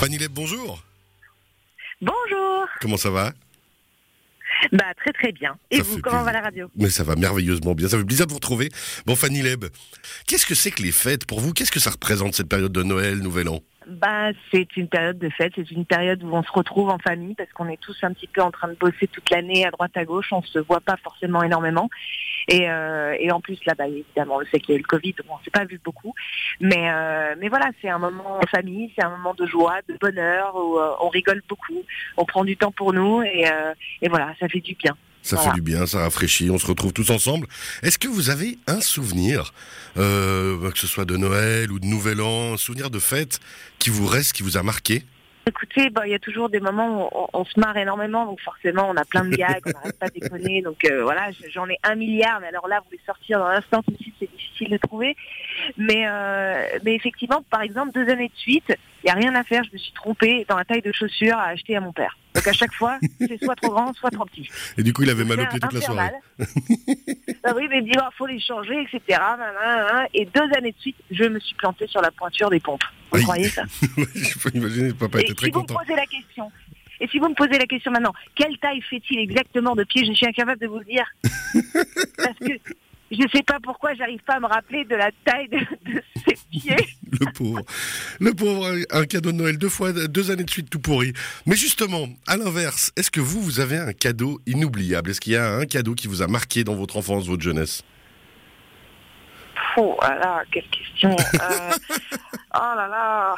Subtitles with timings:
[0.00, 0.82] Fanny Leb, bonjour.
[2.00, 2.66] Bonjour.
[2.80, 3.34] Comment ça va?
[4.72, 5.58] Bah très très bien.
[5.70, 6.70] Et Ça vous, comment va la radio?
[6.74, 7.86] Mais ça va merveilleusement bien.
[7.86, 8.70] Ça fait plaisir de vous retrouver.
[9.04, 9.66] Bon, Fanny Leb,
[10.26, 11.52] qu'est-ce que c'est que les fêtes pour vous?
[11.52, 13.60] Qu'est-ce que ça représente cette période de Noël, Nouvel An?
[13.88, 17.34] Bah c'est une période de fête, c'est une période où on se retrouve en famille
[17.34, 19.96] parce qu'on est tous un petit peu en train de bosser toute l'année à droite
[19.96, 21.90] à gauche, on se voit pas forcément énormément.
[22.50, 24.86] Et, euh, et en plus là, bah, évidemment, on sait qu'il y a eu le
[24.86, 26.12] Covid, donc on s'est pas vu beaucoup.
[26.60, 29.96] Mais euh, mais voilà, c'est un moment en famille, c'est un moment de joie, de
[30.00, 31.82] bonheur où euh, on rigole beaucoup,
[32.16, 33.46] on prend du temps pour nous et,
[34.02, 34.96] et voilà, ça fait du bien.
[35.22, 35.50] Ça Voilà.
[35.50, 37.46] fait du bien, ça rafraîchit, on se retrouve tous ensemble.
[37.82, 39.52] Est-ce que vous avez un souvenir,
[39.98, 43.38] euh, que ce soit de Noël ou de Nouvel An, un souvenir de fête
[43.78, 45.04] qui vous reste, qui vous a marqué?
[45.46, 48.88] Écoutez, bah, il y a toujours des moments où on, se marre énormément, donc forcément
[48.88, 51.78] on a plein de gags, on n'arrête pas de déconner, donc euh, voilà, j'en ai
[51.82, 53.92] un milliard, mais alors là, vous les sortir dans l'instant tout
[54.40, 55.16] difficile de trouver.
[55.76, 59.44] Mais, euh, mais effectivement, par exemple, deux années de suite, il n'y a rien à
[59.44, 62.18] faire, je me suis trompée dans la taille de chaussures à acheter à mon père.
[62.34, 64.48] Donc à chaque fois, c'est soit trop grand, soit trop petit.
[64.76, 66.00] Et du coup, il avait mal au pied toute la soirée.
[66.00, 66.20] infernal.
[67.44, 69.20] ah oui, mais il me dit, il faut les changer, etc.
[70.14, 72.84] Et deux années de suite, je me suis plantée sur la pointure des pompes.
[73.12, 73.64] Vous croyez ça
[73.96, 75.74] Je peux imaginer, papa était si très vous content.
[75.74, 76.50] me posez la question,
[77.00, 80.04] et si vous me posez la question maintenant, quelle taille fait-il exactement de pied?
[80.04, 81.06] Je suis incapable de vous le dire.
[82.16, 82.52] Parce que
[83.10, 86.02] je ne sais pas pourquoi j'arrive pas à me rappeler de la taille de, de
[86.26, 86.86] ses pieds.
[87.20, 87.62] Le pauvre.
[88.20, 91.12] Le pauvre, un cadeau de Noël deux fois, deux années de suite tout pourri.
[91.46, 95.10] Mais justement, à l'inverse, est-ce que vous, vous avez un cadeau inoubliable?
[95.10, 97.82] Est-ce qu'il y a un cadeau qui vous a marqué dans votre enfance, votre jeunesse?
[99.76, 101.16] Oh là là, quelle question.
[101.40, 101.70] Euh,
[102.54, 103.34] oh là là.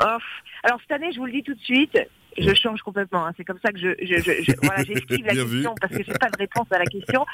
[0.00, 0.18] Oh.
[0.62, 1.98] Alors cette année, je vous le dis tout de suite,
[2.38, 3.26] je change complètement.
[3.26, 3.32] hein.
[3.36, 5.50] C'est comme ça que je, je, je, je- voilà, j'esquive la vu.
[5.62, 7.24] question parce que j'ai pas de réponse à la question.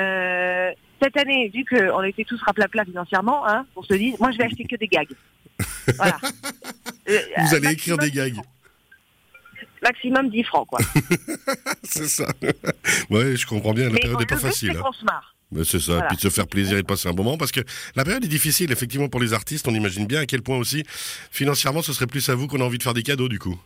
[0.00, 0.70] Euh,
[1.02, 4.44] cette année, vu qu'on était tous raplapla financièrement, hein, on se dit, moi je vais
[4.44, 5.08] acheter que des gags.
[5.96, 6.16] Voilà.
[7.08, 8.36] Euh, Vous allez maximum écrire des 10 gags.
[9.82, 10.78] Maximum 10 francs, quoi.
[11.82, 12.28] C'est ça.
[13.10, 14.70] ouais, je comprends bien, la Mais période n'est pas facile.
[14.70, 14.90] hein.
[14.98, 15.34] se marre.
[15.64, 16.06] C'est ça, Voilà.
[16.08, 17.60] puis de se faire plaisir et de passer un bon moment, parce que
[17.96, 19.66] la période est difficile, effectivement, pour les artistes.
[19.66, 20.84] On imagine bien à quel point aussi,
[21.32, 23.60] financièrement, ce serait plus à vous qu'on a envie de faire des cadeaux, du coup.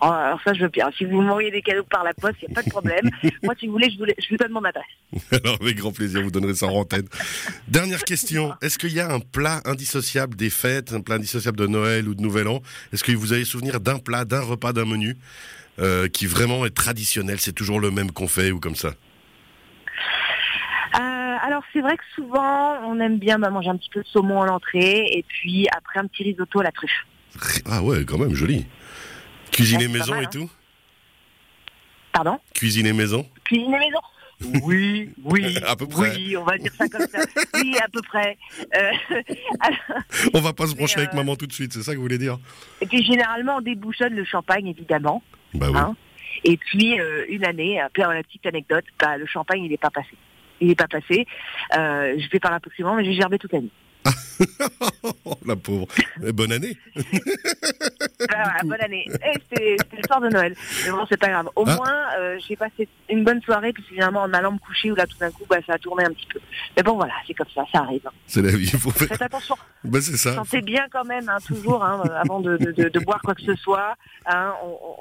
[0.00, 0.88] Oh, alors ça, je veux bien.
[0.96, 3.10] Si vous m'envoyez des cadeaux par la poste, il n'y a pas de problème.
[3.42, 4.84] Moi, si vous voulez, je vous, je vous donne mon adresse.
[5.32, 7.06] Alors, avec grand plaisir, vous donnerez ça en antenne.
[7.66, 8.54] Dernière question.
[8.62, 12.14] Est-ce qu'il y a un plat indissociable des fêtes, un plat indissociable de Noël ou
[12.14, 12.62] de Nouvel An?
[12.92, 15.16] Est-ce que vous avez souvenir d'un plat, d'un repas, d'un menu
[15.80, 18.90] euh, qui vraiment est traditionnel C'est toujours le même qu'on fait ou comme ça?
[20.94, 24.06] Euh, alors c'est vrai que souvent on aime bien bah, manger un petit peu de
[24.06, 27.04] saumon en entrée et puis après un petit risotto à la truffe.
[27.66, 28.66] Ah ouais, quand même, joli.
[29.52, 30.30] Cuisiner Ouais, c'est pas maison mal, et hein.
[30.32, 30.50] tout
[32.12, 32.40] Pardon?
[32.54, 33.26] Cuisiner maison?
[33.44, 34.00] Cuisiner maison?
[34.62, 36.14] Oui, oui, À peu près.
[36.14, 37.18] oui, on va dire ça comme ça.
[37.54, 38.38] Oui, à peu près.
[38.76, 38.90] Euh,
[39.60, 40.02] alors,
[40.34, 42.02] On va pas se brancher avec euh, maman tout de suite, c'est ça que vous
[42.02, 42.38] voulez dire?
[42.80, 45.22] Et puis généralement on débouchonne le champagne évidemment.
[45.54, 45.78] Bah oui.
[45.78, 45.96] Hein.
[46.44, 49.76] Et puis euh, une année, un peu la petite anecdote, bah, le champagne il n'est
[49.76, 50.14] pas passé.
[50.60, 51.26] Il n'est pas passé.
[51.76, 53.70] Euh, je vais par l'approximation, mais j'ai gerbé toute l'année.
[55.46, 55.86] La pauvre.
[56.20, 56.76] Mais bonne année.
[58.44, 59.04] Voilà, bonne année.
[59.08, 60.54] Eh, C'était le soir de Noël.
[60.84, 61.48] Mais bon, c'est pas grave.
[61.56, 61.74] Au Ah.
[61.76, 65.06] moins, euh, j'ai passé une bonne soirée, puis finalement, en allant me coucher, où là,
[65.06, 66.40] tout d'un coup, bah, ça a tourné un petit peu.
[66.76, 68.08] Mais bon, voilà, c'est comme ça, ça arrive.
[68.26, 68.70] C'est la vie.
[68.72, 69.08] il Faut faire...
[69.08, 69.56] Faites attention.
[69.84, 70.34] Bah c'est ça.
[70.34, 73.34] Sentez bien quand même, hein, toujours, hein, euh, avant de, de, de- de boire quoi
[73.34, 73.96] que ce soit.
[74.26, 74.52] Hein,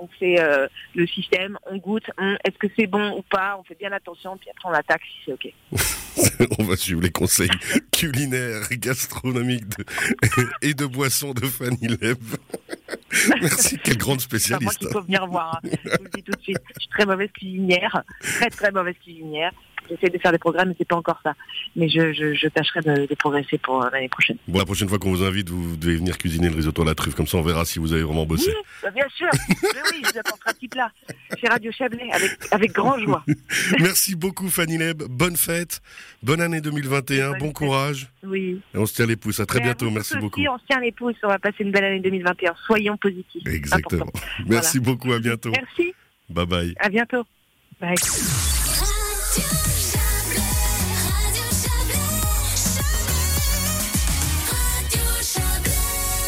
[0.02, 2.04] on, fait euh, le système, on goûte.
[2.18, 5.02] hum, Est-ce que c'est bon ou pas On fait bien attention, puis après, on attaque
[5.04, 5.54] si c'est OK.
[6.60, 7.50] On va suivre les conseils
[7.92, 9.64] culinaires, gastronomiques
[10.62, 12.18] et de boissons de Fanny Leb.
[13.42, 14.40] Merci, quelle grande C'est pas moi
[14.72, 14.78] spécialiste.
[14.80, 15.60] qu'il faut venir voir.
[15.64, 15.70] hein.
[15.84, 16.58] Je vous le dis tout de suite.
[16.76, 18.04] Je suis très mauvaise cuisinière.
[18.22, 19.52] Très, très mauvaise cuisinière.
[19.90, 21.34] J'essaie de faire des programmes, mais c'est pas encore ça.
[21.76, 24.38] Mais je, je, je tâcherai de, de progresser pour l'année prochaine.
[24.48, 26.96] Bon, la prochaine fois qu'on vous invite, vous devez venir cuisiner le risotto à la
[26.96, 28.50] truffe, comme ça on verra si vous avez vraiment bossé.
[28.50, 29.28] Oui, bah, bien sûr.
[29.50, 29.56] mais
[29.92, 30.92] oui, je vous apporterai un petit plat.
[31.40, 33.24] Chez Radio Chablais, avec, avec grand joie.
[33.80, 35.82] Merci beaucoup Fanny Leb, bonne fête,
[36.24, 37.56] bonne année 2021, Bonne bon fête.
[37.56, 38.62] courage, Oui.
[38.74, 39.40] et on se tient les pouces.
[39.40, 40.40] À très Mais bientôt, merci tous beaucoup.
[40.40, 41.16] aussi, on se tient les pouces.
[41.24, 42.54] On va passer une belle année 2021.
[42.66, 43.46] Soyons positifs.
[43.46, 44.04] Exactement.
[44.04, 44.28] Important.
[44.48, 45.52] Merci beaucoup, à bientôt.
[45.52, 45.94] Merci.
[46.30, 46.74] Bye bye.
[46.80, 47.24] À bientôt.
[47.80, 47.96] Bye.